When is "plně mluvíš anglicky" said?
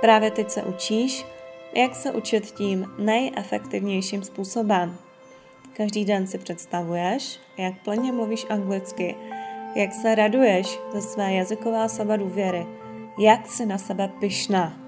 7.84-9.16